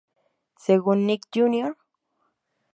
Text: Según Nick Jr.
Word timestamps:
Según 0.57 1.05
Nick 1.05 1.27
Jr. 1.31 1.77